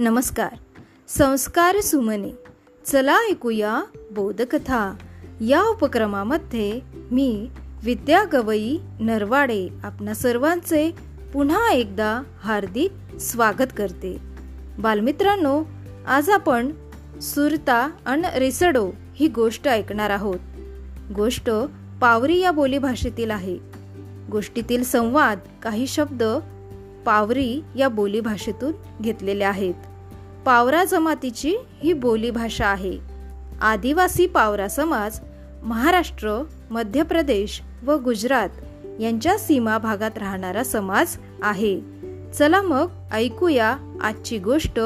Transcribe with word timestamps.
नमस्कार. 0.00 0.56
संस्कार 1.08 1.80
सुमने. 1.80 2.38
चला 2.86 3.16
ऐकूया 3.30 3.82
बोधकथा. 4.10 4.96
या 5.40 5.62
उपक्रमामध्ये 5.62 6.80
मी 6.94 7.48
विद्या 7.84 8.24
गवई 8.32 8.76
नरवाडे 9.00 9.68
आपणा 9.84 10.14
सर्वांचे 10.14 10.90
पुन्हा 11.32 11.70
एकदा 11.70 12.22
हार्दिक 12.42 12.92
स्वागत 13.20 13.66
करते. 13.76 14.18
बालमित्रांनो 14.78 15.64
आज 16.06 16.30
आपण 16.30 16.72
सुरता 17.20 17.90
आणि 18.06 18.38
रेसडो 18.38 18.90
ही 19.14 19.28
गोष्ट 19.28 19.68
ऐकणार 19.68 20.10
आहोत. 20.10 20.40
गोष्ट 21.16 21.50
पावरी 22.00 22.38
या 22.38 22.50
बोलीभाषेतील 22.50 23.30
आहे. 23.30 23.58
गोष्टीतील 24.30 24.84
संवाद 24.84 25.38
काही 25.62 25.86
शब्द 25.86 26.22
पावरी 27.06 27.60
या 27.76 27.88
बोलीभाषेतून 27.88 28.72
घेतलेले 29.02 29.44
आहेत. 29.44 29.74
पावरा 30.48 30.84
जमातीची 30.84 31.56
ही 31.82 31.92
बोलीभाषा 31.92 32.66
आहे. 32.66 32.98
आदिवासी 33.60 34.26
पावरा 34.26 34.68
समाज 34.68 35.20
महाराष्ट्र 35.62 36.44
मध्य 36.70 37.02
प्रदेश 37.02 37.62
व 37.82 37.96
गुजरात 37.96 38.48
यांच्या 39.00 39.38
सीमा 39.38 39.78
भागात 39.78 40.18
राहणारा 40.18 40.64
समाज 40.64 41.16
आहे. 41.42 41.80
चला 42.34 42.62
मग 42.62 42.86
ऐकूया 43.12 43.76
आजची 44.02 44.38
गोष्ट 44.38 44.80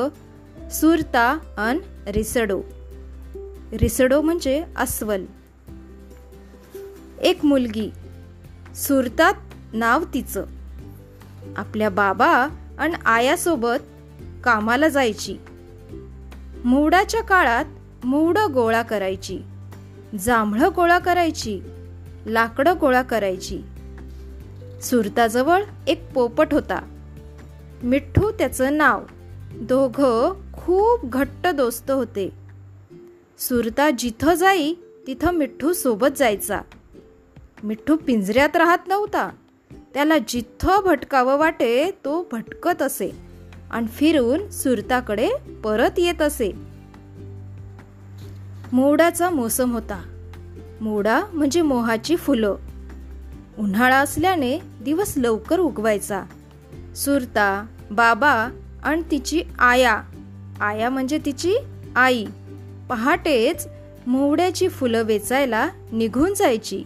सुरता 0.72 1.38
अन 1.56 1.78
रिसडो. 2.06 2.62
रिसडो 3.72 4.20
म्हणजे 4.20 4.64
अस्वल. 4.76 5.24
एक 7.20 7.44
मुलगी 7.44 7.90
सुरतात 8.74 9.34
नाव 9.72 10.04
तिचं. 10.14 10.44
आपल्या 11.56 11.88
बाबा 11.88 12.48
आणि 12.78 12.94
आयासोबत 13.06 13.82
कामाला 14.44 14.88
जायची. 14.88 15.36
मुवडाच्या 16.64 17.22
काळात 17.22 17.64
मुवड 18.04 18.38
गोळा 18.38 18.82
करायची 18.82 19.38
जांभळं 20.20 20.68
गोळा 20.76 20.98
करायची 20.98 21.60
लाकडं 22.26 22.74
गोळा 22.80 23.02
करायची. 23.02 23.62
सुरताजवळ 24.82 25.62
एक 25.86 26.12
पोपट 26.12 26.54
होता. 26.54 26.82
मिठ्ठू 27.82 28.30
त्याचं 28.30 28.76
नाव. 28.76 29.02
दोघं 29.52 30.32
खूप 30.52 31.00
घट्ट 31.04 31.46
दोस्त 31.46 31.90
होते. 31.90 32.32
सुरता 33.38 33.90
जिथं 33.90 34.34
जाई 34.34 34.74
तिथं 35.06 35.30
मिठ्ठू 35.30 35.72
सोबत 35.72 36.08
जायचा. 36.16 36.60
मिठ्ठू 37.64 37.96
पिंजऱ्यात 37.96 38.56
राहत 38.56 38.88
नव्हता. 38.88 39.30
त्याला 39.94 40.18
जिथं 40.28 40.80
भटकावं 40.84 41.36
वाटे 41.36 41.90
तो 41.90 42.28
भटकत 42.32 42.82
असे. 42.82 43.31
आणि 43.72 43.86
फिरून 43.86 44.50
सुरताकडे 44.50 45.28
परत 45.64 45.90
येत 45.98 46.22
असे. 46.22 46.52
मोडाचा 48.72 49.30
मोसम 49.30 49.72
होता. 49.72 50.02
मोडा 50.80 51.22
म्हणजे 51.32 51.62
मोहाची 51.62 52.16
फुलं. 52.16 52.56
उन्हाळा 53.58 53.96
असल्याने 53.96 54.58
दिवस 54.58 55.14
लवकर 55.16 55.58
उगवायचा. 55.58 56.22
सुरता 56.96 57.66
बाबा 57.90 58.48
आणि 58.82 59.02
तिची 59.10 59.42
आया. 59.58 60.02
आया 60.60 60.90
म्हणजे 60.90 61.18
तिची 61.18 61.54
आई. 61.96 62.24
पहाटेच 62.88 63.68
मोवड्याची 64.06 64.68
फुलं 64.68 65.02
वेचायला 65.02 65.68
निघून 65.92 66.34
जायची. 66.34 66.84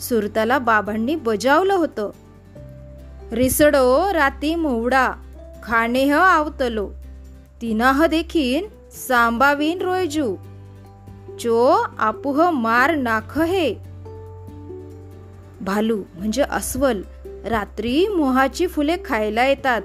सुरताला 0.00 0.58
बाबांनी 0.58 1.16
बजावलं 1.16 1.74
होतं. 1.74 2.10
रिसडो 3.32 4.12
राती 4.12 4.54
खाणे 5.66 6.00
खाणेह 6.00 6.16
आवतलो. 6.16 6.90
तिनाह 7.62 8.06
देखीन 8.06 8.66
सांबावीन 9.08 9.82
रोयजू. 9.82 10.36
जो 11.40 11.86
आपुह 11.98 12.50
मार 12.50 12.94
नाख 12.94 13.38
हे 13.38 13.74
भालू 15.60 16.02
म्हणजे 16.14 16.42
अस्वल 16.42 17.02
रात्री 17.44 18.08
मोहाची 18.08 18.66
फुले 18.66 18.96
खायला 19.04 19.46
येतात. 19.46 19.82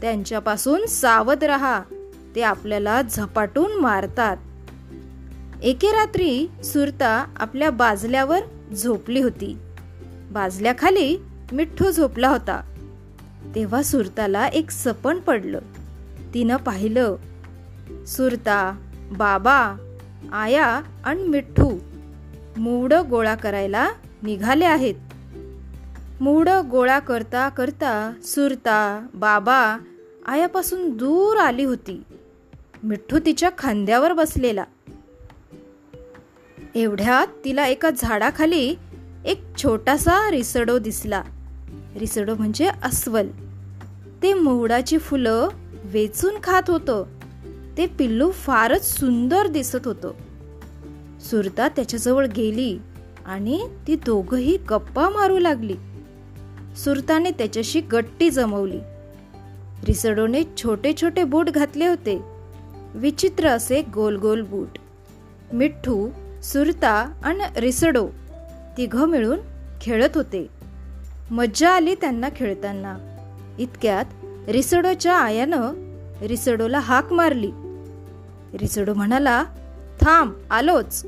त्यांच्यापासून 0.00 0.86
सावध 0.86 1.44
रहा 1.44 1.82
ते 2.34 2.42
आपल्याला 2.42 3.02
झपाटून 3.02 3.72
मारतात. 3.72 4.36
एके 5.62 5.88
रात्री 5.88 6.48
सुरता 6.64 7.24
आपल्या 7.36 7.70
बाजल्यावर 7.70 8.74
झोपली 8.74 9.20
होती. 9.22 9.56
बाजल्याखाली 10.30 11.18
मिठ्ठू 11.52 11.90
झोपला 11.90 12.28
होता. 12.28 12.69
तेव्हा 13.54 13.82
सुरताला 13.82 14.46
एक 14.46 14.70
सपन 14.70 15.18
पडलं. 15.18 15.58
तिनं 16.34 16.56
पाहिलं 16.56 17.16
सुरता 18.06 18.78
बाबा 19.12 19.76
आया 20.32 20.80
आणि 21.04 21.22
मिठ्ठू 21.22 21.78
मूड 22.56 22.94
गोळा 22.94 23.34
करायला 23.34 23.90
निघाले 24.22 24.64
आहेत. 24.64 24.94
मूड 26.20 26.48
गोळा 26.48 26.98
करता 26.98 27.48
करता 27.48 28.12
सुरता 28.22 29.06
बाबा 29.14 29.78
आयापासून 30.26 30.96
दूर 30.96 31.36
आली 31.36 31.64
होती. 31.64 32.02
मिठ्ठू 32.82 33.18
तिच्या 33.18 33.50
खांद्यावर 33.58 34.12
बसलेला. 34.12 34.64
एवढ्यात 36.74 37.26
तिला 37.44 37.66
एका 37.66 37.90
झाडाखाली 37.90 38.74
एक 39.24 39.42
छोटासा 39.62 40.30
रिसडो 40.30 40.78
दिसला. 40.78 41.22
रिसडो 41.96 42.34
म्हणजे 42.34 42.70
अस्वल. 42.82 43.28
ते 44.22 44.34
मोहडाची 44.34 44.98
फुलं 44.98 45.48
वेचून 45.84 46.34
खात 46.42 46.62
होतं. 46.68 47.04
ते 47.76 47.86
पिल्लू 47.86 48.30
फारच 48.30 49.00
सुंदर 49.00 49.46
दिसत 49.46 49.78
होतं. 49.84 50.12
सुरता 51.20 51.68
त्याच्याजवळ 51.68 52.26
गेली 52.26 52.78
आणि 53.26 53.68
ती 53.86 53.96
दोघंही 53.96 54.56
गप्पा 54.56 55.08
मारू 55.08 55.38
लागली. 55.38 55.76
सुरताने 56.84 57.30
त्याच्याशी 57.30 57.80
गट्टी 57.80 58.30
जमवली. 58.30 58.78
रिसडोने 59.84 60.42
छोटे 60.56 60.92
छोटे 61.02 61.24
बूट 61.24 61.50
घातले 61.50 61.86
होते. 61.86 62.20
विचित्र 62.94 63.48
असे 63.48 63.82
गोल 63.82 64.16
गोल 64.16 64.42
बूट. 64.42 64.78
मिठ्ठू 65.52 66.08
सुरता 66.42 67.12
आणि 67.24 67.60
रिसडो 67.60 68.08
तिघ 68.76 68.96
मिळून 68.96 69.38
खेळत 69.80 70.10
होते. 70.14 70.59
मज्जा 71.30 71.70
आली 71.70 71.94
त्यांना 71.94 72.28
खेळताना. 72.36 72.98
इतक्यात 73.58 74.04
रिसडोच्या 74.48 75.16
आयानं 75.16 75.72
रिसडोला 76.20 76.78
हाक 76.78 77.12
मारली. 77.12 77.50
रिसडो 78.58 78.94
म्हणाला 78.94 79.44
थांब 80.00 80.32
आलोच. 80.50 81.06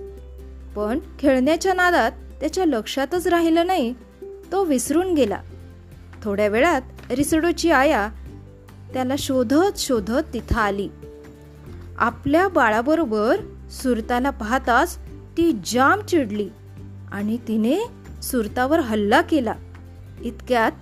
पण 0.77 0.99
खेळण्याच्या 1.19 1.75
नादात 1.75 2.12
त्याच्या 2.41 2.65
लक्षातच 2.65 3.27
राहिलं 3.27 3.66
नाही. 3.66 3.94
तो 4.22 4.65
विसरून 4.65 5.15
गेला. 5.15 5.41
थोड्या 6.22 6.49
वेळात 6.49 6.83
रिसडोची 7.10 7.71
आया 7.71 8.09
त्याला 8.93 9.15
शोधत 9.19 9.78
शोधत 9.78 10.22
तिथं 10.34 10.60
आली. 10.60 10.89
आपल्या 11.99 12.49
बाळाबरोबर 12.49 13.37
सुरताला 13.71 14.31
पाहताच 14.31 14.99
ती 15.37 15.53
जाम 15.53 16.00
चिडली 16.00 16.49
आणि 17.12 17.37
तिने 17.37 17.78
सुरतावर 18.22 18.81
हल्ला 18.81 19.21
केला. 19.21 19.54
इतक्यात 20.22 20.72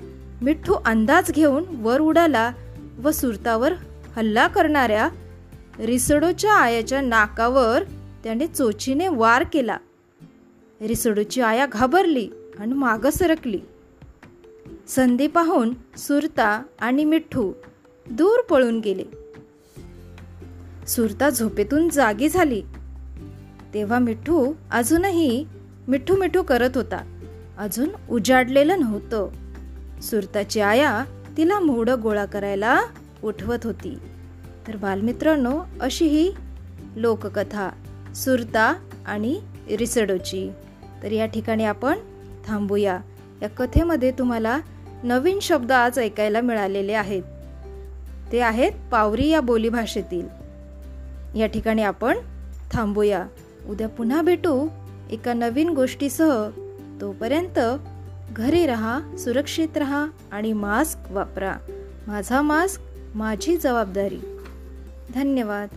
मिठ्ठू 0.42 0.74
अंदाज 0.84 1.30
घेऊन 1.32 1.64
वर 1.68 2.00
उडाला 2.00 2.52
व 3.02 3.10
सुरतावर 3.10 3.72
हल्ला 4.16 4.46
करणाऱ्या 4.46 5.08
रिसडोच्या 5.78 6.52
आयाच्या 6.52 7.00
नाकावर 7.00 7.82
त्याने 8.24 8.46
चोचीने 8.46 9.08
वार 9.08 9.44
केला. 9.52 9.78
रिसडोची 10.80 11.40
आया 11.40 11.66
घाबरली 11.66 12.28
आणि 12.58 12.72
माग 12.72 13.06
सरकली. 13.06 13.60
संधी 14.88 15.26
पाहून 15.26 15.74
सुरता 15.96 16.62
आणि 16.80 17.04
मिठ्ठू 17.04 17.52
दूर 18.10 18.40
पळून 18.40 18.80
गेले. 18.80 19.04
सुरता 20.86 21.30
झोपेतून 21.30 21.88
जागी 21.88 22.28
झाली. 22.28 22.62
तेव्हा 23.74 23.98
मिठ्ठू 23.98 24.52
अजूनही 24.70 25.46
मिठू 25.88 26.16
मिठू 26.16 26.42
करत 26.42 26.70
होता. 26.74 27.19
अजून 27.60 27.88
उजाडलेलं 28.10 28.80
नव्हतं. 28.80 29.28
सुरताची 30.00 30.60
आया 30.60 31.04
तिला 31.36 31.60
मोड 31.60 31.90
गोळा 31.90 32.24
करायला 32.24 32.80
उठवत 33.24 33.58
होती. 33.64 33.98
तर 34.68 34.76
बालमित्रांनो 34.76 35.60
अशी 35.80 36.06
ही 36.06 36.32
लोककथा 36.96 37.68
सुरता 38.14 38.74
आणि 39.06 39.40
रिसडोची. 39.76 40.50
तर 41.02 41.12
या 41.12 41.26
ठिकाणी 41.26 41.64
आपण 41.64 41.98
थांबूया. 42.46 42.98
या 43.42 43.48
कथेमध्ये 43.48 44.10
तुम्हाला 44.10 44.58
नवीन 45.02 45.38
शब्द 45.42 45.72
आज 45.72 45.98
ऐकायला 45.98 46.40
मिळालेले 46.40 46.92
आहेत. 46.92 47.22
ते 48.32 48.40
आहेत 48.40 48.72
पावरी 48.92 49.28
या 49.28 49.40
बोलीभाषेतील. 49.40 50.28
या 51.38 51.46
ठिकाणी 51.46 51.82
आपण 51.82 52.18
थांबूया. 52.72 53.26
उद्या 53.68 53.88
पुन्हा 53.88 54.22
भेटू 54.22 54.68
एका 55.10 55.32
नवीन 55.32 55.68
गोष्टीसह. 55.68 56.50
तोपर्यंत 57.00 57.58
घरी 58.32 58.66
राहा 58.66 59.00
सुरक्षित 59.18 59.76
राहा 59.76 60.06
आणि 60.32 60.52
मास्क 60.52 61.12
वापरा. 61.12 61.56
माझा 62.06 62.42
मास्क 62.42 62.80
माझी 63.14 63.56
जबाबदारी. 63.56 64.20
धन्यवाद. 65.14 65.68